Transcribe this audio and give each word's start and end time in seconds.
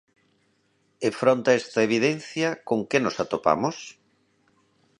E 1.07 1.09
fronte 1.19 1.47
a 1.51 1.57
esta 1.61 1.79
evidencia, 1.87 2.49
¿con 2.67 2.79
que 2.89 2.99
nos 3.03 3.15
atopamos? 3.23 3.75